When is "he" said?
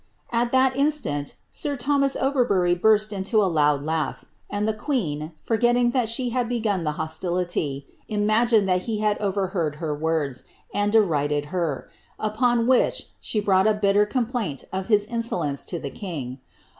8.89-8.97